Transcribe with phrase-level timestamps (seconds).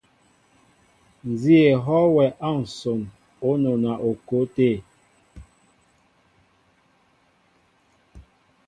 [1.29, 2.99] Nzi éhoo wɛ a nson
[3.47, 4.69] o nɔna o ko té.